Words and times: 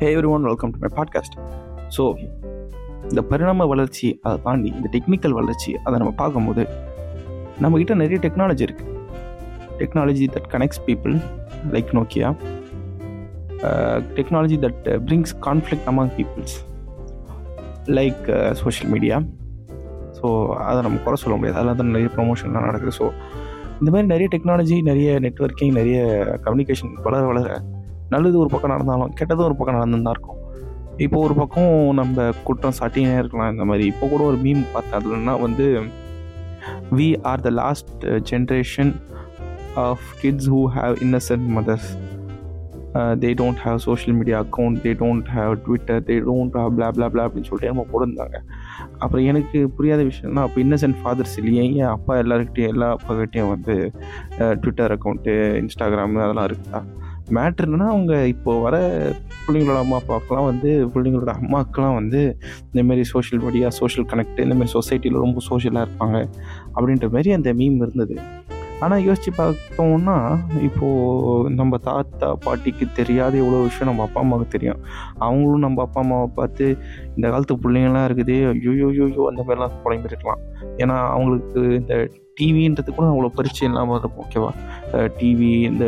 Hey 0.00 0.06
everyone 0.28 0.42
welcome 0.42 0.70
to 0.70 0.78
my 0.78 0.90
podcast 0.96 1.36
so 1.96 2.02
இந்த 3.08 3.22
பரிணாம 3.22 3.66
வளர்ச்சி 3.66 4.20
அதை 4.22 4.38
தாண்டி 4.42 4.68
இந்த 4.68 4.88
டெக்னிக்கல் 4.92 5.30
வளர்ச்சி 5.30 5.76
அதை 5.84 5.98
நம்ம 5.98 6.12
பார்க்கும்போது 6.12 6.62
நம்மக்கிட்ட 7.60 7.94
நிறைய 7.94 8.18
டெக்னாலஜி 8.22 8.64
இருக்குது 8.68 8.94
technology 9.78 10.26
that 10.34 10.48
connects 10.52 10.82
people 10.86 11.14
like 11.70 11.92
Nokia 11.92 12.30
technology 14.18 14.58
that 14.64 14.82
brings 15.06 15.34
conflict 15.46 15.86
among 15.86 16.12
peoples 16.18 16.56
like 17.98 18.52
social 18.52 18.92
media 18.92 19.18
so 20.18 20.54
அதை 20.68 20.82
நம்ம 20.82 20.98
குறை 20.98 21.16
சொல்ல 21.16 21.36
முடியாது. 21.36 21.58
அதில் 21.58 21.76
தான் 21.76 21.86
நிறைய 21.86 22.10
ப்ரொமோஷன்லாம் 22.16 22.68
நடக்குது. 22.68 22.92
ஸோ 22.98 23.06
இந்த 23.80 23.88
மாதிரி 23.90 24.06
நிறைய 24.06 24.28
டெக்னாலஜி 24.34 24.82
நிறைய 24.82 25.20
நெட்ஒர்க்கிங் 25.20 25.72
நிறைய 25.72 25.98
கம்யூனிகேஷன் 26.44 26.92
வளர 27.02 27.26
வளர 27.26 27.48
நல்லது 28.14 28.36
ஒரு 28.42 28.50
பக்கம் 28.54 28.74
நடந்தாலும் 28.74 29.14
கெட்டது 29.20 29.42
ஒரு 29.48 29.56
பக்கம் 29.58 29.78
நடந்துன்னு 29.78 30.06
தான் 30.08 30.16
இருக்கும். 30.16 30.40
இப்போ 31.04 31.18
ஒரு 31.26 31.34
பக்கம் 31.40 31.72
நம்ம 32.00 32.26
குற்றம் 32.48 32.76
சாட்டினே 32.78 33.16
இருக்கலாம் 33.22 33.52
இந்த 33.54 33.64
மாதிரி. 33.70 33.86
இப்போ 33.92 34.04
கூட 34.14 34.22
ஒரு 34.30 34.38
மீம் 34.46 34.64
பார்த்தேன். 34.74 34.98
அதுலன்னா 35.00 35.36
வந்து 35.46 35.66
we 36.98 37.08
are 37.30 37.44
the 37.46 37.50
last 37.62 38.04
generation 38.30 38.92
of 39.86 40.06
kids 40.20 40.50
who 40.54 40.60
have 40.76 40.94
innocent 41.06 41.48
mothers 41.56 41.88
they 43.22 43.30
don't 43.40 43.60
have 43.64 43.78
social 43.86 44.16
media 44.18 44.36
account 44.44 44.76
they 44.84 44.92
don't 45.00 45.26
have 45.36 45.54
Twitter 45.64 46.00
they 46.08 46.14
don't 46.28 46.54
have 46.60 46.70
blah 46.76 46.88
blah 46.96 47.06
blah 47.14 47.24
அப்படின்னு 47.26 47.48
சொல்லிட்டு 47.48 47.72
நம்ம 47.72 47.84
போட்டிருந்தாங்க. 47.90 48.38
அப்புறம் 49.02 49.26
எனக்கு 49.30 49.58
புரியாத 49.78 50.02
விஷயம்னா 50.10 50.44
அப்போ 50.46 50.58
இன்னசென்ட் 50.64 50.98
ஃபாதர்ஸ் 51.00 51.36
இல்லையே. 51.40 51.64
ஏன் 51.80 51.92
அப்பா 51.96 52.14
எல்லாருக்கிட்டையும் 52.22 52.72
எல்லா 52.74 52.88
அப்பாக்கிட்டையும் 52.96 53.52
வந்து 53.54 53.76
ட்விட்டர் 54.62 54.94
அக்கௌண்ட்டு 54.96 55.34
இன்ஸ்டாகிராமு 55.62 56.24
அதெல்லாம் 56.26 56.48
இருக்குதா? 56.50 56.80
மேட்ரு 57.34 57.66
என்னன்னா 57.66 57.88
அவங்க 57.92 58.14
இப்போ 58.32 58.50
வர 58.64 58.76
பிள்ளைங்களோட 59.44 59.78
அம்மா 59.84 59.96
அப்பாவுக்குலாம் 60.00 60.48
வந்து 60.50 60.70
பிள்ளைங்களோட 60.94 61.32
அம்மாக்கெலாம் 61.40 61.96
வந்து 62.00 62.20
இந்தமாரி 62.70 63.04
சோஷியல் 63.12 63.42
மீடியா 63.44 63.68
சோஷியல் 63.78 64.08
கனெக்ட் 64.12 64.42
இந்தமாரி 64.44 64.70
சொசைட்டியில் 64.78 65.24
ரொம்ப 65.24 65.40
சோஷியலாக 65.50 65.86
இருப்பாங்க 65.86 66.18
அப்படின்ற 66.76 67.08
மாதிரி 67.14 67.32
அந்த 67.38 67.52
மீம் 67.60 67.80
இருந்தது. 67.86 68.16
ஆனால் 68.84 69.04
யோசித்து 69.06 69.30
பார்த்தோம்னா 69.38 70.16
இப்போது 70.68 71.52
நம்ம 71.60 71.78
தாத்தா 71.86 72.28
பாட்டிக்கு 72.46 72.86
தெரியாத 72.98 73.36
எவ்வளோ 73.42 73.60
விஷயம் 73.68 73.90
நம்ம 73.90 74.02
அப்பா 74.06 74.20
அம்மாவுக்கு 74.24 74.54
தெரியும். 74.56 74.80
அவங்களும் 75.26 75.64
நம்ம 75.66 75.82
அப்பா 75.86 76.00
அம்மாவை 76.04 76.28
பார்த்து 76.38 76.66
இந்த 77.16 77.26
காலத்து 77.32 77.56
பிள்ளைங்களாம் 77.64 78.06
இருக்குது 78.08 78.36
ஐயோ 78.50 78.74
யோயோ 78.98 79.24
அந்த 79.30 79.40
மாதிரிலாம் 79.46 79.78
புலம்பிருக்கலாம். 79.84 80.42
ஏன்னா 80.82 80.96
அவங்களுக்கு 81.14 81.62
இந்த 81.80 81.94
டிவின்றது 82.38 82.90
கூட 82.96 83.06
அவ்வளோ 83.12 83.30
பரிச்சயம் 83.38 83.72
இல்லாமல் 83.72 83.98
இருக்கும் 84.00 84.24
ஓகேவா 84.26 84.50
டிவி 85.20 85.52
இந்த 85.70 85.86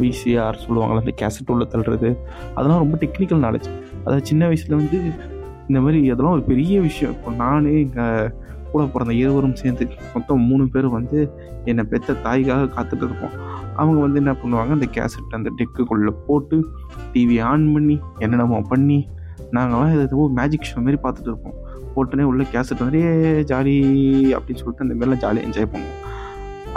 விசிஆர் 0.00 0.60
சொல்லுவாங்கள்ல 0.64 1.04
அந்த 1.04 1.14
கேசட் 1.22 1.52
உள்ள 1.54 1.64
தள்ளுறது 1.74 2.10
அதெல்லாம் 2.56 2.82
ரொம்ப 2.84 2.98
டெக்னிக்கல் 3.04 3.42
நாலேஜ் 3.46 3.68
அதாவது 4.04 4.24
சின்ன 4.30 4.46
வயசில் 4.50 4.78
வந்து 4.80 4.98
இந்த 5.68 5.78
மாதிரி 5.84 5.98
அதெல்லாம் 6.12 6.36
ஒரு 6.36 6.44
பெரிய 6.50 6.74
விஷயம். 6.88 7.14
இப்போ 7.16 7.30
நானே 7.42 7.72
எங்கள் 7.84 8.30
கூட 8.72 8.82
பிறந்த 8.94 9.12
இருவரும் 9.20 9.58
சேர்ந்து 9.60 9.84
மொத்தம் 10.14 10.46
மூணு 10.48 10.64
பேர் 10.72 10.88
வந்து 10.96 11.18
என்னை 11.70 11.84
பெற்ற 11.92 12.14
தாய்க்காக 12.26 12.68
காத்துட்டு 12.76 13.06
இருப்போம் 13.08 13.36
அவங்க 13.80 13.98
வந்து 14.04 14.20
என்ன 14.22 14.32
பண்ணுவாங்க 14.42 14.72
அந்த 14.78 14.88
கேசட் 14.96 15.36
அந்த 15.38 15.50
டெக்குக்குள்ளே 15.58 16.12
போட்டு 16.26 16.56
டிவி 17.14 17.36
ஆன் 17.50 17.66
பண்ணி 17.74 17.96
என்னென்னமோ 18.24 18.60
பண்ணி 18.72 18.98
நாங்களாம் 19.56 19.94
ஏதோ 20.06 20.28
மேஜிக் 20.38 20.68
ஷோ 20.70 20.82
மாதிரி 20.86 21.00
பார்த்துட்டு 21.04 21.30
இருப்போம். 21.32 21.56
போட்டுனே 21.94 22.24
உள்ள 22.30 22.42
கேசட் 22.54 22.84
வந்து 22.84 23.00
ஜாலி 23.50 23.76
அப்படின்னு 24.36 24.60
சொல்லிட்டு 24.62 24.84
அந்த 24.86 24.94
மாதிரிலாம் 24.94 25.22
ஜாலியாக 25.24 25.46
என்ஜாய் 25.48 25.70
பண்ணுவோம். 25.72 25.96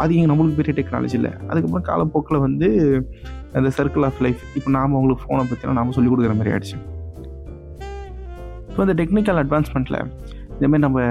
அது 0.01 0.11
இங்கே 0.15 0.29
நம்மளுக்கு 0.31 0.59
பெரிய 0.59 0.73
டெக்னாலஜி 0.79 1.15
இல்லை. 1.19 1.31
அதுக்கப்புறம் 1.49 1.85
காலப்போக்கில் 1.89 2.43
வந்து 2.45 2.67
அந்த 3.57 3.69
சர்க்கிள் 3.77 4.05
ஆஃப் 4.07 4.21
லைஃப் 4.25 4.41
இப்போ 4.57 4.69
நாம் 4.77 4.95
அவங்களுக்கு 4.97 5.23
ஃபோனை 5.25 5.43
பற்றினா 5.51 5.75
நாம் 5.79 5.95
சொல்லிக் 5.97 6.13
கொடுக்குற 6.13 6.35
மாதிரி 6.39 6.53
ஆயிடுச்சு. 6.53 6.77
ஸோ 8.73 8.79
இந்த 8.85 8.95
டெக்னிக்கல் 9.01 9.39
அட்வான்ஸ்மெண்ட்டில் 9.43 9.99
இதேமாதிரி 10.55 10.83
நம்ம 10.85 11.03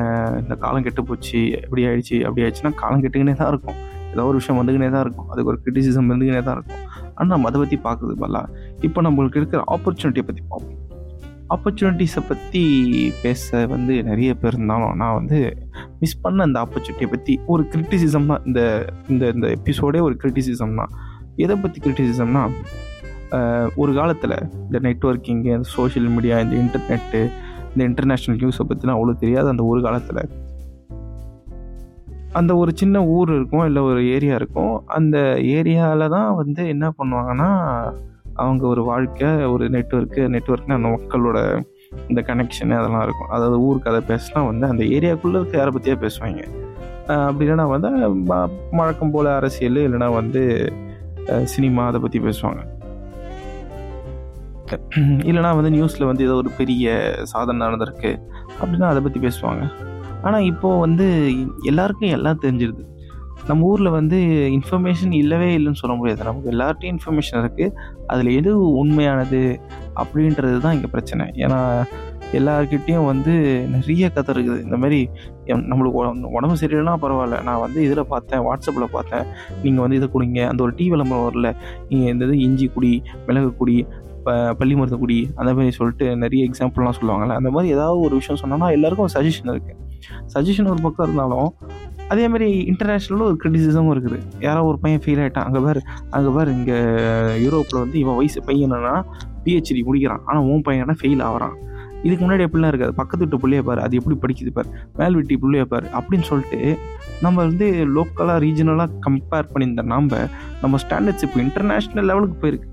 இந்த 0.42 0.54
காலம் 0.64 0.84
கெட்டு 0.86 1.02
போச்சு 1.08 1.40
எப்படி 1.64 1.82
ஆயிடுச்சு 1.88 2.16
அப்படி 2.26 2.42
ஆயிடுச்சுன்னா 2.44 2.72
காலம் 2.82 3.02
கெட்டுக்கினே 3.04 3.34
தான் 3.40 3.50
இருக்கும். 3.52 3.78
ஏதோ 4.12 4.22
ஒரு 4.30 4.38
விஷயம் 4.40 4.58
வந்துக்கினே 4.60 4.88
தான் 4.94 5.04
இருக்கும். 5.06 5.28
அதுக்கு 5.32 5.50
ஒரு 5.52 5.58
கிரிட்டிசிசம் 5.64 6.10
வந்துக்கினே 6.12 6.42
தான் 6.48 6.56
இருக்கும். 6.58 6.82
ஆனால் 7.16 7.32
நம்ம 7.34 7.48
அதை 7.50 7.58
பற்றி 7.62 7.78
பார்க்குறது 7.86 8.14
பதிலாக 8.22 8.46
இப்போ 8.88 9.02
நம்மளுக்கு 9.06 9.40
இருக்கிற 9.40 9.62
ஆப்பர்ச்சுனிட்டியை 9.76 10.26
பற்றி 10.28 10.42
பார்ப்போம். 10.52 10.78
ஆப்பர்ச்சுனிட்டிஸை 11.54 12.22
பற்றி 12.30 12.62
பேச 13.22 13.66
வந்து 13.74 13.94
நிறைய 14.10 14.30
பேர் 14.42 14.56
இருந்தாலும் 14.56 14.96
நான் 15.02 15.16
வந்து 15.20 15.38
மிஸ் 16.00 16.20
பண்ண 16.20 16.44
அந்த 16.44 16.58
ஆப்பர்ச்சுனிட்டியை 16.60 17.08
பற்றி 17.10 17.32
ஒரு 17.46 17.62
கிரிட்டிசிசம் 17.72 18.26
தான் 18.26 18.44
இந்த 18.46 18.60
இந்த 19.08 19.24
இந்த 19.32 19.46
எபிசோடே 19.48 20.00
ஒரு 20.00 20.14
கிரிட்டிசிசம் 20.22 20.74
தான் 20.74 20.92
எதை 21.36 21.56
பற்றி 21.56 21.78
கிரிட்டிசிசம்னா 21.80 22.44
ஒரு 23.76 23.92
காலத்தில் 23.92 24.36
இந்த 24.66 24.78
நெட்ஒர்க்கிங்கு 24.78 25.50
இந்த 25.50 25.68
சோஷியல் 25.70 26.08
மீடியா 26.08 26.36
இந்த 26.40 26.54
இன்டர்நெட்டு 26.56 27.20
இந்த 27.72 27.82
இன்டர்நேஷ்னல் 27.84 28.38
நியூஸை 28.38 28.64
பற்றினா 28.66 28.94
அவ்வளோ 28.94 29.16
தெரியாது 29.18 29.48
அந்த 29.48 29.64
ஒரு 29.64 29.80
காலத்தில் 29.82 30.22
அந்த 32.32 32.52
ஒரு 32.56 32.72
சின்ன 32.74 32.96
ஊர் 33.06 33.30
இருக்கும் 33.34 33.64
இல்லை 33.64 33.80
ஒரு 33.82 34.00
ஏரியா 34.06 34.34
இருக்கும் 34.34 34.74
அந்த 34.88 35.16
ஏரியாவில் 35.52 36.08
தான் 36.08 36.30
வந்து 36.34 36.62
என்ன 36.68 36.86
பண்ணுவாங்கன்னா 36.98 37.48
அவங்க 38.34 38.64
ஒரு 38.66 38.82
வாழ்க்கை 38.82 39.30
ஒரு 39.44 39.64
நெட்ஒர்க்கு 39.70 40.22
நெட்ஒர்க்னா 40.28 40.76
அந்த 40.76 40.90
மக்களோட 40.90 41.38
இந்த 42.10 42.20
கனெக்ஷன் 42.28 42.72
அதெல்லாம் 42.78 43.04
இருக்கும். 43.06 43.30
அதாவது 43.34 43.56
ஊருக்கு 43.66 43.90
அதை 43.92 44.00
பேசினா 44.10 44.40
வந்து 44.50 44.64
அந்த 44.72 44.82
ஏரியாக்குள்ளே 44.96 45.38
இருக்க 45.40 45.56
யாரை 45.58 45.72
பற்றியே 45.76 45.96
பேசுவாங்க. 46.04 46.42
அப்படி 47.28 47.44
இல்லைன்னா 47.46 47.66
வந்து 47.74 47.88
வழக்கம் 48.80 49.12
போல் 49.14 49.28
அரசியல் 49.38 49.80
இல்லைன்னா 49.86 50.08
வந்து 50.20 50.42
சினிமா 51.54 51.82
அதை 51.90 52.00
பற்றி 52.04 52.18
பேசுவாங்க. 52.26 52.60
இல்லைனா 55.30 55.50
வந்து 55.58 55.72
நியூஸில் 55.76 56.08
வந்து 56.10 56.26
ஏதோ 56.26 56.36
ஒரு 56.42 56.50
பெரிய 56.60 56.94
சாதனை 57.32 57.60
நடந்திருக்கு 57.66 58.12
அப்படின்னா 58.60 58.90
அதை 58.92 59.00
பற்றி 59.06 59.20
பேசுவாங்க. 59.26 59.64
ஆனால் 60.26 60.46
இப்போது 60.52 60.82
வந்து 60.84 61.06
எல்லாருக்கும் 61.70 62.14
எல்லாம் 62.18 62.42
தெரிஞ்சிருது. 62.44 62.82
நம்ம 63.50 63.68
ஊரில் 63.72 63.96
வந்து 63.98 64.18
இன்ஃபர்மேஷன் 64.58 65.14
இல்லவே 65.22 65.48
இல்லைன்னு 65.56 65.80
சொல்ல 65.82 65.94
முடியாது. 66.00 66.22
நமக்கு 66.28 66.52
எல்லார்ட்டையும் 66.54 66.94
இன்ஃபர்மேஷன் 66.94 67.40
இருக்குது 67.42 67.74
அதில் 68.12 68.30
எது 68.38 68.52
உண்மையானது 68.82 69.42
அப்படின்றது 70.02 70.58
தான் 70.66 70.76
இங்கே 70.78 70.90
பிரச்சனை. 70.94 71.26
ஏன்னா 71.44 71.60
எல்லார்கிட்டேயும் 72.38 73.06
வந்து 73.10 73.32
நிறைய 73.74 74.08
கதை 74.16 74.30
இருக்குது. 74.34 74.58
இந்த 74.66 74.76
மாதிரி 74.82 74.98
நம்மளுக்கு 75.70 75.98
உடம்பு 76.38 76.56
சரியில்லைனா 76.60 76.94
பரவாயில்ல. 77.04 77.38
நான் 77.48 77.62
வந்து 77.64 77.78
இதில் 77.86 78.10
பார்த்தேன் 78.12 78.44
வாட்ஸ்அப்பில் 78.48 78.92
பார்த்தேன். 78.96 79.24
நீங்கள் 79.64 79.84
வந்து 79.84 79.98
இதை 80.00 80.08
குடிங்க. 80.14 80.40
அந்த 80.50 80.60
ஒரு 80.66 80.74
டீ 80.80 80.86
விளம்பரம் 80.92 81.26
வரல. 81.28 81.50
நீங்கள் 81.90 82.12
இந்த 82.14 82.24
இது 82.28 82.36
இஞ்சி 82.46 82.68
குடி 82.76 82.92
மிளகு 83.28 83.50
குடி 83.62 83.76
ப 84.26 84.32
பள்ளி 84.58 84.74
மருந்து 84.78 84.96
குடி 85.02 85.18
அந்த 85.40 85.50
மாதிரி 85.56 85.74
சொல்லிட்டு 85.76 86.06
நிறைய 86.22 86.48
எக்ஸாம்பிள்லாம் 86.48 86.96
சொல்லுவாங்கள்ல 86.98 87.36
அந்த 87.40 87.50
மாதிரி 87.54 87.68
ஏதாவது 87.76 88.00
ஒரு 88.06 88.14
விஷயம் 88.20 88.40
சொன்னோன்னா 88.42 88.68
எல்லாருக்கும் 88.76 89.06
ஒரு 89.06 89.14
சஜஷன் 89.18 89.52
இருக்குது 89.54 89.78
சஜஷன் 90.34 90.70
ஒரு 90.72 90.82
பக்கம் 90.86 91.06
இருந்தாலும் 91.06 91.48
அதே 92.12 92.24
மாதிரி 92.32 92.48
இன்டர்நேஷ்னலும் 92.70 93.26
ஒரு 93.30 93.36
கிரிட்டிசிசமும் 93.42 93.92
இருக்குது. 93.94 94.18
யாரோ 94.46 94.60
ஒரு 94.70 94.78
பையன் 94.84 95.02
ஃபெயில் 95.04 95.20
ஆகிட்டான் 95.24 95.48
அங்கே 95.48 95.60
பாரு 95.66 95.80
அங்கே 96.16 96.30
பாரு 96.36 96.50
இங்கே 96.58 96.78
யூரோப்பில் 97.44 97.82
வந்து 97.82 97.98
இவன் 98.04 98.18
வயசு 98.20 98.40
பையன் 98.48 98.76
பிஹெச்டி 99.44 99.82
முடிக்கிறான். 99.88 100.24
ஆனால் 100.28 100.46
உன் 100.52 100.64
பையனா 100.68 100.96
ஃபெயில் 101.02 101.22
ஆகிறான். 101.28 101.54
இதுக்கு 102.06 102.22
முன்னாடி 102.24 102.44
எப்படிலாம் 102.46 102.72
இருக்காது. 102.72 102.92
பக்கத்து 103.00 103.22
விட்டு 103.22 103.38
பிள்ளைய 103.42 103.62
பாரு 103.68 103.80
அது 103.84 103.98
எப்படி 104.00 104.16
படிக்குது 104.22 104.50
பாரு. 104.58 104.68
மேல் 104.98 105.16
வீட்டு 105.18 105.40
பிள்ளைய 105.42 105.64
பாரு. 105.72 105.86
அப்படின்னு 105.98 106.26
சொல்லிட்டு 106.30 106.60
நம்ம 107.24 107.36
வந்து 107.48 107.66
லோக்கலாக 107.96 108.36
ரீஜனலாக 108.44 108.98
கம்பேர் 109.06 109.50
பண்ணியிருந்த 109.52 109.82
நாம் 109.92 110.10
நம்ம 110.62 110.78
ஸ்டாண்டர்ட்ஸ் 110.84 111.26
இப்போ 111.26 111.40
இன்டர்நேஷ்னல் 111.46 112.08
லெவலுக்கு 112.10 112.38
போயிருக்கு. 112.42 112.68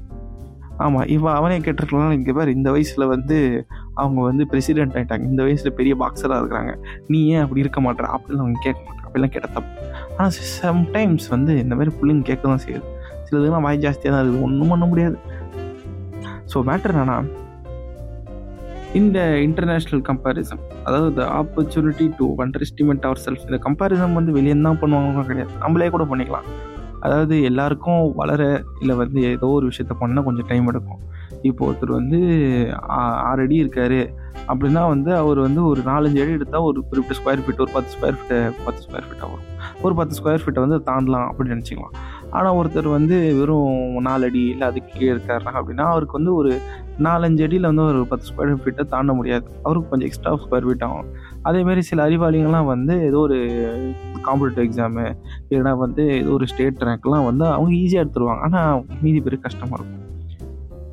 ஆமாம் 0.86 1.08
இவன் 1.16 1.38
அவனே 1.40 1.58
கேட்டிருக்கலாம் 1.66 2.18
இங்கே 2.20 2.34
பாரு 2.40 2.50
இந்த 2.58 2.70
வயசில் 2.76 3.12
வந்து 3.16 3.38
அவங்க 4.02 4.20
வந்து 4.30 4.44
பிரசிடென்ட் 4.52 4.96
ஆகிட்டாங்க 5.00 5.26
இந்த 5.32 5.42
வயசில் 5.48 5.76
பெரிய 5.80 5.94
பாக்ஸராக 6.02 6.40
இருக்கிறாங்க. 6.42 6.74
நீ 7.12 7.20
ஏன் 7.34 7.44
அப்படி 7.46 7.64
இருக்க 7.66 7.82
மாட்டேற 7.88 8.08
அப்படின்னு 8.16 8.44
அவங்க 8.46 8.62
கேட்க 8.68 8.80
மாட்டாங்க 8.86 9.08
அப்படிலாம் 9.08 9.34
கேட்ட 9.36 9.50
தப்பு. 9.58 9.74
ஆனால் 10.18 10.34
சம்டைம்ஸ் 10.60 11.28
வந்து 11.36 11.52
இந்த 11.64 11.74
மாதிரி 11.80 11.94
பிள்ளைங்க 12.00 12.26
கேட்க 12.30 12.44
தான் 12.54 12.64
செய்யுது 12.68 12.86
சிலதுலாம் 13.28 13.66
வாய் 13.68 13.84
ஜாஸ்தியாக 13.86 14.14
தான் 14.16 14.24
இருக்குது. 14.24 14.46
ஒன்றும் 14.48 14.72
பண்ண 14.74 14.86
முடியாது. 14.94 15.18
ஸோ 16.52 16.60
மேட்டர் 16.70 16.94
என்னன்னா 16.96 17.18
இந்த 19.00 19.20
இன்டர்நேஷ்னல் 19.46 20.02
கம்பேரிசன் 20.10 20.62
அதாவது 20.88 21.10
the 21.18 21.24
opportunity 21.40 22.06
to 22.20 22.26
underestimate 22.66 23.08
our 23.10 23.22
self 23.26 23.44
இந்த 23.50 23.60
கம்பேரிசன் 23.66 24.18
வந்து 24.20 24.32
வெளியே 24.38 24.56
தான் 24.68 24.80
பண்ணுவாங்க 24.84 25.24
கிடையாது. 25.30 25.52
நம்மளே 25.64 25.90
கூட 25.96 26.04
பண்ணிக்கலாம். 26.12 26.48
அதாவது 27.06 27.36
எல்லாருக்கும் 27.50 28.04
வளர 28.20 28.42
இல்லை 28.82 28.96
வந்து 29.02 29.20
ஏதோ 29.34 29.50
ஒரு 29.58 29.66
விஷயத்த 29.72 29.96
பண்ணால் 30.02 30.26
கொஞ்சம் 30.28 30.48
டைம் 30.52 30.70
எடுக்கும். 30.72 31.02
இப்போ 31.50 31.62
ஒருத்தர் 31.68 31.98
வந்து 32.00 32.20
ஆறு 33.30 33.44
அடி 33.46 33.58
இருக்கார். 33.64 34.00
அப்படின்னா 34.52 34.82
வந்து 34.94 35.12
அவர் 35.22 35.40
வந்து 35.46 35.62
ஒரு 35.70 35.82
நாலஞ்சு 35.90 36.20
அடி 36.24 36.36
எடுத்தால் 36.38 36.68
ஒரு 36.70 36.80
குறிப்பிட்ட 36.90 37.18
ஸ்கொயர் 37.20 37.42
ஃபீட் 37.46 37.64
ஒரு 37.66 37.72
பத்து 37.76 37.92
ஸ்கொயர் 37.96 38.18
ஃபீட்டை 38.18 38.38
பத்து 38.66 38.82
ஸ்கொயர் 38.86 39.08
ஃபீட்டாக 39.08 39.30
வரும். 39.32 39.48
ஒரு 39.86 39.94
பத்து 40.00 40.16
ஸ்கொயர் 40.20 40.44
ஃபீட்டை 40.44 40.62
வந்து 40.66 40.78
தாண்டலாம் 40.90 41.28
அப்படின்னு 41.30 41.56
நினச்சிக்கலாம். 41.56 41.96
ஆனால் 42.38 42.58
ஒருத்தர் 42.60 42.90
வந்து 42.98 43.18
வெறும் 43.40 43.98
நாலு 44.08 44.26
அடி 44.30 44.42
இல்லை 44.54 44.66
அதுக்கு 44.70 44.92
கீழே 44.98 45.12
இருக்காருனா 45.16 45.54
அப்படின்னா 45.60 45.86
அவருக்கு 45.94 46.18
வந்து 46.20 46.34
ஒரு 46.40 46.52
நாலஞ்சு 47.08 47.44
அடியில் 47.48 47.70
வந்து 47.70 47.86
ஒரு 47.92 48.02
பத்து 48.12 48.28
ஸ்கொயர் 48.30 48.62
ஃபீட்டை 48.64 48.86
தாண்ட 48.94 49.12
முடியாது. 49.20 49.48
அவருக்கு 49.66 49.92
கொஞ்சம் 49.92 50.10
எக்ஸ்ட்ரா 50.10 50.34
ஸ்கொயர் 50.46 50.68
ஃபீட் 50.68 50.86
ஆகும். 50.88 51.10
அதேமாரி 51.50 51.84
சில 51.90 52.06
அறிவாளிகள்லாம் 52.08 52.72
வந்து 52.74 52.96
ஏதோ 53.10 53.20
ஒரு 53.28 53.40
காம்படிட்டிவ் 54.28 54.66
எக்ஸாமு 54.68 55.06
இல்லைனா 55.50 55.74
வந்து 55.86 56.06
ஏதோ 56.22 56.34
ஒரு 56.40 56.48
ஸ்டேட் 56.54 56.86
ரேங்க்லாம் 56.90 57.28
வந்து 57.30 57.46
அவங்க 57.56 57.72
ஈஸியாக 57.84 58.04
எடுத்துருவாங்க. 58.06 58.44
ஆனால் 58.48 58.84
மீதி 59.04 59.22
பேருக்கு 59.26 59.48
கஷ்டமாக 59.48 59.80
இருக்கும். 59.80 59.97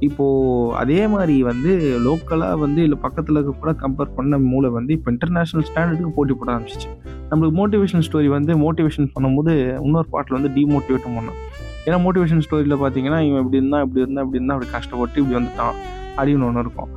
இப்போது 0.04 0.76
அதே 0.76 1.06
மாதிரி 1.06 1.42
வந்து 1.42 1.98
லோக்கலாக 2.04 2.58
வந்து 2.58 2.82
இல்லை 2.82 2.98
பக்கத்தில் 3.00 3.34
இருக்க 3.34 3.52
கூட 3.52 3.72
கம்பேர் 3.72 4.14
பண்ண 4.14 4.38
மூளை 4.38 4.70
வந்து 4.70 4.92
இப்போ 4.92 5.12
இன்டர்நேஷ்னல் 5.12 5.64
ஸ்டாண்டர்டுக்கு 5.74 6.08
போட்டி 6.14 6.34
போட 6.34 6.52
ஆரம்பிச்சிச்சு. 6.52 7.08
நம்மளுக்கு 7.30 7.62
மோட்டிவேஷன் 7.62 8.02
ஸ்டோரி 8.12 8.26
வந்து 8.26 8.72
மோட்டிவேஷன் 8.72 9.10
பண்ணும்போது 9.20 9.82
இன்னொரு 9.82 10.06
பாட்டில் 10.08 10.40
வந்து 10.40 10.60
டிமோட்டிவேட்டும் 10.60 11.18
பண்ணோம். 11.18 11.42
ஏன்னா 11.86 12.08
மோட்டிவேஷன் 12.08 12.42
ஸ்டோரியில் 12.50 12.76
பார்த்தீங்கன்னா 12.76 13.28
இவன் 13.28 13.38
இப்படி 13.38 13.56
இருந்தால் 13.56 13.82
இப்படி 13.82 14.00
இருந்தால் 14.00 14.24
இப்படி 14.24 14.30
இருந்தால் 14.30 14.56
அப்படி 14.56 14.72
கஷ்டப்பட்டு 14.72 15.22
இப்படி 15.22 15.44
வந்துட்டான் 15.44 15.74
அப்படின்னு 16.16 16.44
ஒன்று 16.44 16.60
இருக்கும். 16.60 16.88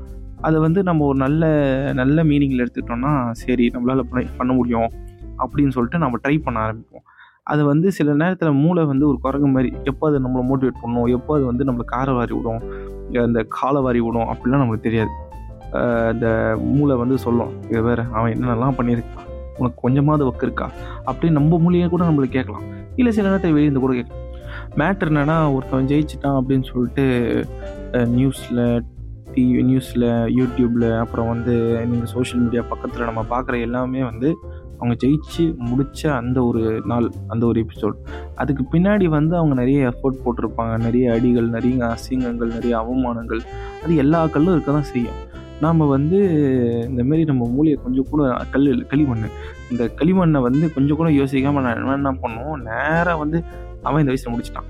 அதை 0.42 0.60
வந்து 0.60 0.84
நம்ம 0.84 1.06
ஒரு 1.06 1.18
நல்ல 1.18 1.46
நல்ல 1.94 2.24
மீனிங்கில் 2.24 2.66
எடுத்துக்கிட்டோம்னா 2.66 3.32
சரி 3.32 3.68
நம்மளால் 3.68 4.00
பண்ண- 4.00 4.30
பண்ண 4.38 4.54
முடியும் 4.54 4.92
அப்படின்னு 5.40 5.70
சொல்லிட்டு 5.70 5.98
நம்ம 5.98 6.18
ட்ரை 6.24 6.42
பண்ண 6.44 6.60
ஆரம்பிப்போம். 6.60 7.06
அது 7.52 7.62
வந்து 7.72 7.88
சில 7.98 8.14
நேரத்தில் 8.22 8.60
மூளை 8.64 8.84
வந்து 8.92 9.06
ஒரு 9.10 9.18
குரங்கு 9.26 9.50
மாதிரி 9.56 9.70
எப்போ 9.92 10.04
அது 10.10 10.18
நம்மளை 10.26 10.44
மோட்டிவேட் 10.50 10.82
பண்ணும் 10.82 11.08
எப்போ 11.18 11.32
அது 11.38 11.46
வந்து 11.50 11.68
நம்மளை 11.70 11.86
காரை 11.94 12.14
வாரி 12.18 12.34
விடும் 12.38 12.64
அந்த 13.28 13.42
காலை 13.58 13.82
வாரி 13.86 14.00
விடும் 14.06 14.30
அப்படிலாம் 14.32 14.64
நமக்கு 14.64 14.86
தெரியாது. 14.88 15.14
இந்த 16.14 16.28
மூளை 16.76 16.96
வந்து 17.02 17.16
சொல்லும் 17.26 17.54
இது 17.72 17.82
வேறு 17.88 18.04
அவன் 18.18 18.34
என்னென்னலாம் 18.36 18.78
பண்ணியிருக்கான் 18.80 19.26
உனக்கு 19.60 19.78
கொஞ்சமாவது 19.86 20.26
ஒர்க் 20.30 20.46
இருக்கா? 20.48 20.68
அப்படின்னு 21.10 21.38
நம்ம 21.40 21.58
மூலியை 21.64 21.88
கூட 21.94 22.04
நம்மளுக்கு 22.10 22.38
கேட்கலாம். 22.38 22.66
இல்லை 23.00 23.12
சில 23.18 23.28
நேரத்தில் 23.30 23.56
வெளியிருந்து 23.56 23.84
கூட 23.86 23.94
கேட்கலாம். 24.00 24.24
மேட்ரு 24.80 25.10
என்னென்னா 25.12 25.38
ஒருத்தவன் 25.56 25.90
ஜெயிச்சிட்டான் 25.92 26.38
அப்படின்னு 26.40 26.66
சொல்லிட்டு 26.72 27.06
நியூஸில் 28.20 28.64
டிவி 29.34 29.64
நியூஸில் 29.70 30.08
யூடியூப்பில் 30.38 30.88
அப்புறம் 31.04 31.28
வந்து 31.34 31.56
நீங்கள் 31.90 32.12
சோஷியல் 32.14 32.44
மீடியா 32.44 32.62
பக்கத்தில் 32.72 33.10
நம்ம 33.10 33.24
பார்க்குற 33.34 33.56
எல்லாமே 33.66 34.02
வந்து 34.12 34.30
அவங்க 34.80 34.96
ஜெயிச்சு 35.04 35.44
முடித்த 35.70 36.02
அந்த 36.16 36.44
ஒரு 36.44 36.82
நாள் 36.86 37.08
அந்த 37.28 37.46
ஒரு 37.46 37.66
எபிசோட் 37.66 37.98
அதுக்கு 38.36 38.64
பின்னாடி 38.74 39.06
வந்து 39.06 39.36
அவங்க 39.36 39.56
நிறைய 39.56 39.80
எஃபோர்ட் 39.92 40.24
போட்டிருப்பாங்க. 40.26 40.74
நிறைய 40.84 41.12
அடிகள் 41.12 41.48
நிறைய 41.56 41.94
அசிங்கங்கள் 41.94 42.56
நிறைய 42.58 42.74
அவமானங்கள். 42.82 43.42
அது 43.84 43.96
எல்லா 43.96 44.20
கல்லும் 44.28 44.56
இருக்க 44.56 44.72
தான் 44.72 44.92
செய்யும். 44.94 45.20
நாம் 45.62 45.84
வந்து 45.88 46.18
இந்தமாரி 46.90 47.24
நம்ம 47.26 47.48
மூளையை 47.54 47.78
கொஞ்சம் 47.84 48.10
கூட 48.10 48.24
கல் 48.52 48.68
களிமண் 48.92 49.24
இந்த 49.72 49.84
களிமண்ணை 50.00 50.42
வந்து 50.42 50.74
கொஞ்சம் 50.74 50.98
கூட 50.98 51.10
யோசிக்காமல் 51.10 51.66
நான் 51.68 51.78
என்னென்ன 51.78 51.96
என்ன 52.02 52.12
பண்ணுவோம்? 52.24 52.60
நேராக 52.70 53.16
வந்து 53.18 53.40
அவன் 53.84 54.02
இந்த 54.04 54.14
வயசில் 54.14 54.34
முடிச்சிட்டான். 54.34 54.70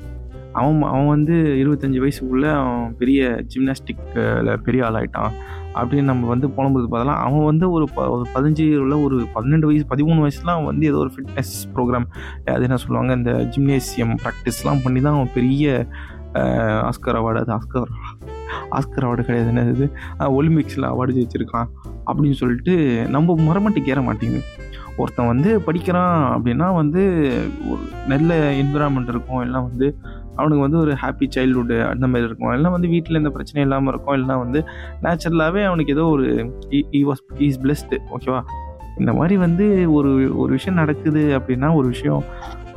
அவன் 0.52 0.78
அவன் 0.92 1.08
வந்து 1.08 1.36
இருபத்தஞ்சி 1.64 2.00
வயசுக்குள்ளே 2.04 2.52
அவன் 2.60 2.96
பெரிய 2.98 3.44
ஜிம்னாஸ்டிக்கில் 3.54 4.62
பெரிய 4.64 4.84
ஆளாயிட்டான். 4.90 5.34
அப்படின்னு 5.78 6.02
நம்ம 6.02 6.28
வந்து 6.28 6.50
போகும்போது 6.50 6.88
பார்த்தலாம் 6.88 7.22
அவன் 7.22 7.44
வந்து 7.44 7.72
ஒரு 7.72 7.88
ப 7.96 8.10
ஒரு 8.10 8.26
பதினஞ்சு 8.36 8.78
உள்ள 8.78 8.98
ஒரு 8.98 9.18
பன்னெண்டு 9.36 9.66
வயசு 9.66 9.86
பதிமூணு 9.90 10.24
வயசுலாம் 10.26 10.66
வந்து 10.66 10.86
ஏதோ 10.86 10.98
ஒரு 10.98 11.12
ஃபிட்னஸ் 11.16 11.54
ப்ரோக்ராம் 11.76 12.08
அது 12.46 12.62
என்ன 12.62 12.76
சொல்லுவாங்க 12.76 13.14
இந்த 13.14 13.32
ஜிம்னேசியம் 13.32 14.16
ப்ராக்டிஸ்லாம் 14.24 14.84
பண்ணி 14.84 15.02
தான் 15.02 15.14
அவன் 15.14 15.34
பெரிய 15.34 15.88
ஆஸ்கர் 16.90 17.20
அவார்டு 17.20 17.40
அது 17.40 17.54
ஆஸ்கர் 17.54 17.92
ஆஸ்கர் 18.72 19.06
அவார்டு 19.08 19.26
கிடையாது 19.26 19.52
என்னது 19.52 19.86
ஒலிம்பிக்ஸில் 20.20 20.90
அவார்டு 20.92 21.16
ஜெயிச்சிருக்கான் 21.18 21.70
அப்படின்னு 22.06 22.32
சொல்லிட்டு 22.32 22.74
நம்ம 23.10 23.36
மரமட்டுக்கு 23.48 23.88
ஏற 23.88 24.02
மாட்டேங்குது. 24.02 24.44
ஒருத்தன் 24.98 25.28
வந்து 25.28 25.50
படிக்கிறான் 25.60 26.16
அப்படின்னா 26.36 26.68
வந்து 26.76 27.02
ஒரு 27.70 27.82
நல்ல 28.08 28.34
என்விரான்மெண்ட் 28.52 29.08
இருக்கும் 29.08 29.42
எல்லாம் 29.42 29.68
வந்து 29.70 29.88
அவனுக்கு 30.40 30.64
வந்து 30.66 30.80
ஒரு 30.84 30.94
ஹாப்பி 31.04 31.28
சைல்டுஹுட்டு 31.36 31.78
அந்த 31.92 32.06
மாதிரி 32.12 32.28
இருக்கும். 32.30 32.54
எல்லாம் 32.58 32.76
வந்து 32.76 32.92
வீட்டில் 32.94 33.20
எந்த 33.22 33.32
பிரச்சனையும் 33.38 33.68
இல்லாமல் 33.68 33.92
இருக்கும். 33.94 34.18
எல்லாம் 34.20 34.42
வந்து 34.44 34.62
நேச்சுரலாகவே 35.06 35.64
அவனுக்கு 35.70 35.96
ஏதோ 35.98 36.06
ஒரு 36.16 36.28
இ 37.00 37.04
வாஸ் 37.10 37.24
இஸ் 37.48 37.60
பிளெஸ்டு 37.66 38.00
ஓகேவா 38.18 38.42
இந்த 39.02 39.12
மாதிரி 39.18 39.36
வந்து 39.46 39.66
ஒரு 39.98 40.12
ஒரு 40.42 40.52
விஷயம் 40.58 40.80
நடக்குது 40.82 41.24
அப்படின்னா 41.40 41.68
ஒரு 41.80 41.88
விஷயம். 41.96 42.24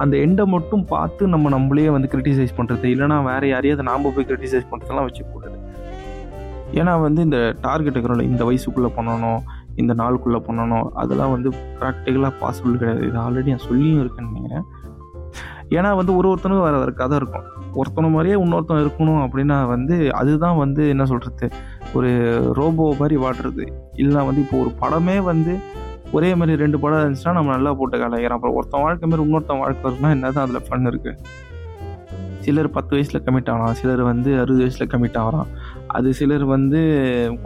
அந்த 0.02 0.14
எண்டை 0.24 0.44
மட்டும் 0.54 0.84
பார்த்து 0.94 1.32
நம்ம 1.34 1.50
நம்மளே 1.54 1.88
வந்து 1.94 2.10
கிரிட்டிசைஸ் 2.12 2.56
பண்ணுறது 2.58 2.86
இல்லைனா 2.94 3.16
வேறு 3.30 3.48
யாரையாவது 3.52 3.88
நாம் 3.90 4.12
போய் 4.16 4.28
கிரிட்டிசைஸ் 4.30 4.70
பண்ணுறதுலாம் 4.72 5.08
வச்சுக்கூடாது 5.08 5.56
ஏன்னா 6.80 6.92
வந்து 7.04 7.20
இந்த 7.26 7.38
டார்கெட் 7.64 7.94
இருக்கிறோம் 7.94 8.28
இந்த 8.32 8.42
வயசுக்குள்ளே 8.48 8.90
பண்ணணும் 8.98 9.40
இந்த 9.80 9.92
நாளுக்குள்ளே 10.00 10.40
பண்ணணும். 10.48 10.86
அதெல்லாம் 11.02 11.32
வந்து 11.34 11.48
ப்ராக்டிக்கலாக 11.78 12.32
பாசிபிள் 12.42 12.78
கிடையாது. 12.80 13.02
இது 13.08 13.18
ஆல்ரெடி 13.24 13.52
நான் 13.54 13.66
சொல்லியும் 13.68 14.00
இருக்கேன்னு 14.02 14.30
நினைக்கிறேன். 14.32 14.66
ஏன்னா 15.76 15.90
வந்து 16.00 16.12
ஒரு 16.18 16.26
ஒருத்தனுக்கும் 16.30 16.66
வேறு 16.68 16.80
வேறு 16.82 16.94
கதை 17.00 17.16
இருக்கும். 17.20 17.44
ஒருத்தனை 17.80 18.08
மாதிரியே 18.14 18.36
இன்னொருத்தன் 18.44 18.82
இருக்கணும் 18.84 19.20
அப்படின்னா 19.24 19.58
வந்து 19.74 19.96
அதுதான் 20.20 20.56
வந்து 20.62 20.82
என்ன 20.94 21.04
சொல்கிறது 21.10 21.48
ஒரு 21.98 22.10
ரோபோ 22.58 22.86
மாதிரி 23.00 23.18
வாடுறது. 23.24 23.66
இல்லைனா 24.00 24.24
வந்து 24.30 24.42
இப்போ 24.46 24.56
ஒரு 24.64 24.72
படமே 24.82 25.16
வந்து 25.30 25.54
ஒரே 26.16 26.30
மாதிரி 26.38 26.62
ரெண்டு 26.62 26.80
படம் 26.82 27.02
இருந்துச்சுன்னா 27.02 27.36
நம்ம 27.36 27.52
நல்லா 27.56 27.72
போட்டு 27.80 27.96
கலைக்கிறோம் 28.02 28.38
அப்புறம் 28.38 28.56
ஒருத்தன் 28.58 28.84
வாழ்க்கை 28.86 29.08
மாதிரி 29.10 29.26
இன்னொருத்தன் 29.26 29.62
வாழ்க்கை 29.62 29.84
வருதுன்னா 29.86 30.10
என்ன 30.16 30.32
தான் 30.36 30.46
அதில் 30.46 30.66
ஃபன் 30.68 30.90
இருக்குது 30.92 31.48
சிலர் 32.44 32.68
பத்து 32.74 32.92
வயசில் 32.96 33.22
கமிட் 33.24 33.50
ஆகலாம். 33.52 33.74
சிலர் 33.80 34.02
வந்து 34.10 34.30
அறுபது 34.42 34.62
வயசில் 34.64 34.90
கமிட் 34.92 35.18
ஆகிறான் 35.22 35.48
அது 35.96 36.08
சிலர் 36.20 36.44
வந்து 36.54 36.80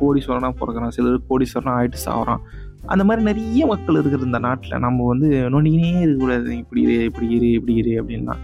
கோடீஸ்வரனாக 0.01 0.55
பிறக்கிறான். 0.61 0.95
சிலர் 0.97 1.17
கோடீஸ்வரனாக 1.31 1.79
ஆயிட்டு 1.81 2.01
சாகிறான் 2.07 2.43
அந்த 2.93 3.03
மாதிரி 3.09 3.23
நிறைய 3.29 3.67
மக்கள் 3.71 3.99
இருக்கிற 4.01 4.27
இந்த 4.31 4.41
நாட்டில். 4.47 4.83
நம்ம 4.85 5.07
வந்து 5.13 5.29
நோண்டிக்கினே 5.53 5.91
இருக்கக்கூடாது. 6.05 6.51
இப்படி 6.63 6.81
இரு 6.87 6.97
இப்படி 7.11 7.29
இரு 7.37 7.49
இப்படி 7.59 7.75
இரு 7.83 7.93
அப்படின்னா. 8.01 8.35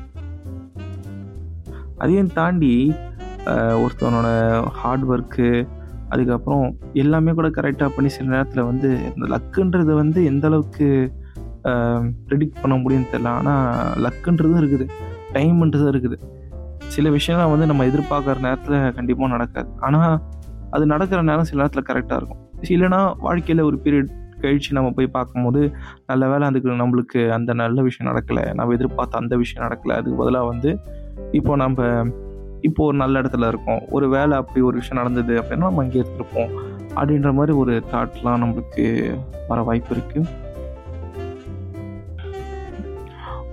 அதையும் 2.03 2.33
தாண்டி 2.39 2.75
ஒருத்தவனோட 3.83 4.29
ஹார்ட் 4.79 5.05
ஒர்க்கு 5.13 5.49
அதுக்கப்புறம் 6.15 6.65
எல்லாமே 7.03 7.33
கூட 7.39 7.49
கரெக்டாக 7.57 7.91
பண்ணி 7.97 8.11
சில 8.15 8.27
நேரத்தில் 8.35 8.69
வந்து 8.69 8.89
இந்த 9.11 9.27
லக்குன்றது 9.33 9.93
வந்து 10.03 10.21
எந்த 10.31 10.47
அளவுக்கு 10.51 10.87
ப்ரெடிக்ட் 12.29 12.61
பண்ண 12.63 12.75
முடியும்னு 12.83 13.11
தெரியல. 13.13 13.33
ஆனால் 13.39 14.01
லக்குன்றதும் 14.05 14.61
இருக்குது. 14.63 14.87
டைம்ன்றதும் 15.35 15.91
இருக்குது. 15.93 16.17
சில 16.95 17.09
விஷயம்லாம் 17.17 17.53
வந்து 17.55 17.69
நம்ம 17.71 17.85
எதிர்பார்க்குற 17.91 18.39
நேரத்தில் 18.47 18.95
கண்டிப்பாக 18.99 19.31
நடக்காது. 19.35 19.71
ஆனால் 19.89 20.17
அது 20.77 20.85
நடக்கிற 20.95 21.21
நேரம் 21.31 21.49
சில 21.51 21.61
நேரத்தில் 21.63 21.89
கரெக்டாக 21.91 22.21
இருக்கும். 22.21 22.41
இல்லைன்னா 22.77 23.03
வாழ்க்கையில் 23.27 23.67
ஒரு 23.69 23.77
பீரியட் 23.85 24.11
கழித்து 24.43 24.77
நம்ம 24.79 24.91
போய் 24.97 25.15
பார்க்கும்போது 25.17 25.61
நல்ல 26.11 26.23
வேலை 26.33 26.47
அதுக்கு 26.51 26.81
நம்மளுக்கு 26.83 27.21
அந்த 27.37 27.53
நல்ல 27.63 27.83
விஷயம் 27.89 28.11
நடக்கலை. 28.11 28.45
நம்ம 28.59 28.75
எதிர்பார்த்த 28.79 29.23
அந்த 29.23 29.37
விஷயம் 29.43 29.65
நடக்கலை. 29.67 29.97
அதுக்கு 30.01 30.21
பதிலாக 30.23 30.51
வந்து 30.53 30.73
இப்போ 31.39 31.55
நம்ம 31.65 31.89
இப்போ 32.69 32.83
ஒரு 32.89 32.97
நல்ல 33.03 33.21
இடத்துல 33.23 33.49
இருக்கோம். 33.53 33.83
ஒரு 33.97 34.07
வேலை 34.17 34.35
அப்படி 34.41 34.61
ஒரு 34.71 34.77
விஷயம் 34.81 35.01
நடந்தது 35.03 35.35
அப்படின்னா 35.41 35.69
நம்ம 35.69 35.85
இங்கே 35.87 36.01
இருந்திருப்போம். 36.03 36.51
அப்படின்ற 36.99 37.31
மாதிரி 37.39 37.53
ஒரு 37.63 37.75
தாட்லாம் 37.93 38.41
நம்மளுக்கு 38.43 38.87
வர 39.51 39.61
வாய்ப்பு 39.69 39.95
இருக்குது 39.97 40.29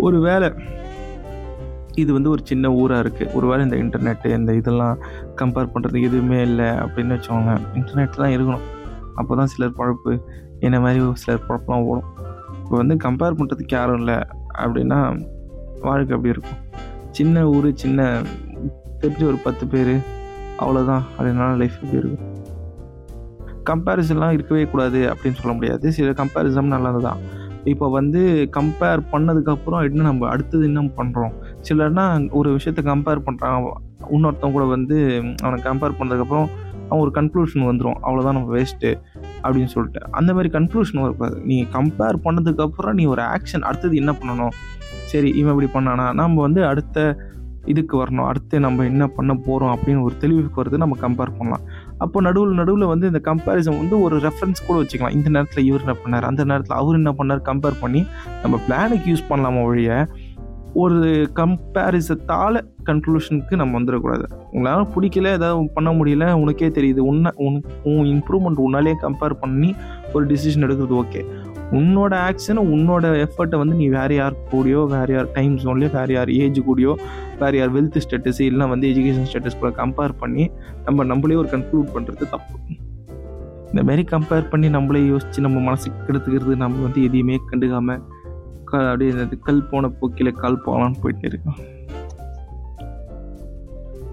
ஒரு 0.06 0.18
வேலை 0.26 0.48
இது 2.02 2.10
வந்து 2.16 2.32
ஒரு 2.34 2.42
சின்ன 2.50 2.72
ஊராக 2.80 3.04
இருக்குது 3.04 3.32
ஒரு 3.38 3.46
வேளை 3.50 3.62
இந்த 3.68 3.78
இன்டர்நெட்டு 3.84 4.30
இந்த 4.38 4.52
இதெல்லாம் 4.60 4.98
கம்பேர் 5.40 5.72
பண்ணுறதுக்கு 5.74 6.10
எதுவுமே 6.10 6.40
இல்லை 6.48 6.68
அப்படின்னு 6.84 7.16
வச்சுக்கோங்க. 7.16 7.54
இன்டர்நெட் 7.80 8.20
தான் 8.24 8.34
இருக்கணும். 8.36 8.66
அப்போ 9.20 9.36
தான் 9.40 9.52
சிலர் 9.54 9.78
பழப்பு. 9.80 10.14
என்ன 10.66 10.80
மாதிரி 10.84 11.00
ஒரு 11.08 11.20
சிலர் 11.24 11.46
பழப்பெலாம் 11.48 11.86
ஓடும். 11.90 12.10
இப்போ 12.62 12.76
வந்து 12.82 12.96
கம்பேர் 13.06 13.38
பண்ணுறதுக்கு 13.40 13.76
யாரும் 13.80 14.00
இல்லை 14.02 14.18
அப்படின்னா 14.64 15.00
வாழ்க்கை 15.88 16.14
அப்படி 16.18 16.34
இருக்கும். 16.36 16.62
சின்ன 17.18 17.46
ஊர் 17.56 17.70
சின்ன 17.84 18.02
தெரிஞ்ச 19.02 19.24
ஒரு 19.32 19.40
பத்து 19.46 19.66
பேர் 19.74 19.96
அவ்வளோதான் 20.62 21.04
அப்படின்னால 21.16 21.58
லைஃப் 21.62 21.78
எப்படி 21.82 22.02
இருக்கும். 22.04 22.34
கம்பேரிசன்லாம் 23.70 24.36
இருக்கவே 24.36 24.64
கூடாது 24.74 25.00
அப்படின்னு 25.12 25.40
சொல்ல 25.40 25.54
முடியாது. 25.58 25.86
சில 25.98 26.12
கம்பேரிசன் 26.22 26.76
நல்லது 26.76 27.02
தான் 27.08 27.20
இப்போ 27.72 27.86
வந்து 27.98 28.22
கம்பேர் 28.58 29.02
பண்ணதுக்கப்புறம் 29.14 29.82
என்ன 29.88 30.06
நம்ம 30.10 30.28
அடுத்தது 30.34 30.64
என்ன 30.70 30.82
பண்ணுறோம் 31.00 31.34
சிலர்னா 31.68 32.06
ஒரு 32.40 32.50
விஷயத்த 32.58 32.82
கம்பேர் 32.92 33.26
பண்ணுறான் 33.26 33.58
இன்னொருத்தவங்க 34.16 34.56
கூட 34.58 34.66
வந்து 34.76 34.98
அவனை 35.44 35.58
கம்பேர் 35.68 35.98
பண்ணதுக்கப்புறம் 36.00 36.48
அவன் 36.90 37.00
ஒரு 37.00 37.12
கன்க்ளூஷன் 37.14 37.68
வந்துடும் 37.70 37.98
அவ்வளோதான் 38.04 38.38
நம்ம 38.40 38.58
வேஸ்ட்டு 38.58 38.92
அப்படின்னு 39.44 39.66
சொல்லிட்டு. 39.66 40.02
அந்த 40.12 40.34
மாதிரி 40.34 40.52
கன்க்ளூஷன் 40.58 41.02
வரக்கூடாது 41.02 41.40
நீ 41.44 41.64
கம்பேர் 41.64 42.20
பண்ணதுக்கப்புறம் 42.24 42.94
நீ 42.94 43.06
ஒரு 43.06 43.22
ஆக்ஷன் 43.22 43.62
அடுத்தது 43.62 43.96
என்ன 43.96 44.12
பண்ணணும்? 44.12 44.54
சரி 45.06 45.30
இவன் 45.30 45.60
இப்படி 45.60 45.70
பண்ணானா? 45.78 46.14
நம்ம 46.14 46.42
வந்து 46.42 46.66
அடுத்த 46.66 47.18
இதுக்கு 47.66 47.96
வரணும். 48.04 48.28
அடுத்து 48.28 48.60
நம்ம 48.60 48.84
என்ன 48.84 49.08
பண்ண 49.08 49.36
போகிறோம் 49.36 49.72
அப்படின்னு 49.76 50.02
ஒரு 50.02 50.18
தெளிவுக்கு 50.18 50.64
வருது 50.64 50.78
நம்ம 50.78 50.96
கம்பேர் 51.02 51.34
பண்ணலாம். 51.38 51.64
அப்போ 51.98 52.22
நடுவில் 52.22 52.54
நடுவில் 52.54 52.86
வந்து 52.86 53.08
இந்த 53.08 53.22
கம்பேரிசன் 53.24 53.78
வந்து 53.78 54.02
ஒரு 54.02 54.18
ரெஃபரன்ஸ் 54.18 54.62
கூட 54.68 54.78
வச்சுக்கலாம். 54.82 55.12
இந்த 55.12 55.30
நேரத்தில் 55.30 55.66
இவர் 55.66 55.84
என்ன 55.86 55.96
பண்ணார்? 56.06 56.22
அந்த 56.22 56.44
நேரத்தில் 56.44 56.78
அவர் 56.78 56.96
என்ன 56.96 57.14
பண்ணார்? 57.18 57.42
கம்பேர் 57.50 57.80
பண்ணி 57.80 58.06
நம்ம 58.42 58.60
பிளானுக்கு 58.70 59.08
யூஸ் 59.12 59.28
பண்ணலாமா 59.30 59.64
ஒழிய 59.64 60.10
ஒரு 60.74 61.30
கம்பேரிசத்தால் 61.36 62.58
கன்க்ளூஷனுக்கு 62.86 63.56
நம்ம 63.56 63.80
வந்துடக்கூடாது. 63.80 64.26
உங்களால் 64.52 64.88
பிடிக்கல 64.96 65.32
ஏதாவது 65.32 65.70
பண்ண 65.74 65.92
முடியல 65.92 66.32
உனக்கே 66.32 66.68
தெரியுது. 66.68 66.98
உன்னை 66.98 67.32
உன் 67.36 67.64
உன் 67.84 68.08
இம்ப்ரூவ்மெண்ட் 68.16 68.64
உன்னாலே 68.66 68.94
கம்பேர் 69.02 69.34
பண்ணி 69.34 69.76
ஒரு 70.14 70.26
டிசிஷன் 70.26 70.66
எடுக்கிறது 70.68 70.98
ஓகே 71.04 71.24
உன்னோட 71.72 72.14
ஆக்ஷனை 72.28 72.62
உன்னோட 72.74 73.28
எஃபர்ட்டை 73.28 73.58
வந்து 73.58 73.76
நீ 73.76 73.88
வேறு 73.88 74.16
யார் 74.16 74.36
கூடயோ 74.52 74.88
வேறு 74.88 75.14
யார் 75.14 75.32
டைம் 75.32 75.56
ஜோன்லேயோ 75.58 75.92
வேறு 75.92 76.14
யார் 76.14 76.30
ஏஜ் 76.30 76.60
கூடயோ 76.60 76.94
வேறு 77.40 77.58
யார் 77.58 77.74
வெல்த் 77.74 77.98
ஸ்டேட்டஸ் 78.06 78.42
இல்லைனா 78.42 78.70
வந்து 78.70 78.88
எஜுகேஷன் 78.88 79.28
ஸ்டேட்டஸ் 79.32 79.60
கூட 79.60 79.72
கம்பேர் 79.84 80.14
பண்ணி 80.20 80.52
நம்ம 80.86 81.04
நம்மளே 81.04 81.36
ஒரு 81.36 81.50
கன்க்ளூட் 81.52 81.90
பண்ணுறது 81.96 82.30
தப்பு. 82.30 82.56
இந்த 83.72 83.84
மாதிரி 83.84 84.04
கம்பேர் 84.12 84.50
பண்ணி 84.50 84.70
நம்மளே 84.70 85.08
யோசித்து 85.08 85.42
நம்ம 85.42 85.60
மனசுக்கு 85.60 86.06
கெடுத்துக்கிறது 86.08 86.56
நம்ம 86.56 86.84
வந்து 86.84 87.04
எதையுமே 87.04 87.38
கண்டுக்காமல் 87.52 88.02
கால் 88.70 88.90
அப்படியே 88.92 89.12
இந்த 89.16 89.38
கல் 89.48 89.68
போன 89.72 89.90
போக்கில் 90.00 90.38
கால் 90.44 90.64
போகலான்னு 90.66 91.02
போயிட்டே 91.04 91.28
இருக்கோம். 91.32 91.60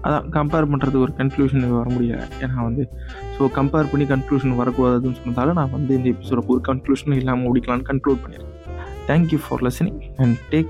அதான் 0.07 0.25
கம்பேர் 0.35 0.69
பண்ணுறது 0.71 0.97
ஒரு 1.03 1.11
கன்க்ளூஷன் 1.19 1.63
வர 1.77 1.87
முடியல. 1.93 2.17
ஏன்னா 2.43 2.57
வந்து 2.67 2.83
ஸோ 3.35 3.47
கம்பேர் 3.59 3.89
பண்ணி 3.91 4.05
கன்க்ளூஷன் 4.11 4.59
வரக்கூடாதுன்னு 4.61 5.19
சொன்னதால 5.21 5.55
நான் 5.59 5.73
வந்து 5.77 5.91
இந்த 5.97 6.07
எபிசோட 6.13 6.41
ஒரு 6.55 6.61
கன்க்ளூஷன் 6.69 7.19
இல்லாமல் 7.21 7.45
முடிக்கலான்னு 7.45 7.87
கன்க்ளூட் 7.91 8.21
பண்ணியிருக்கேன். 8.23 8.51
Thank you 9.09 9.39
for 9.45 9.63
listening 9.67 9.99
and 10.23 10.37
take 10.51 10.69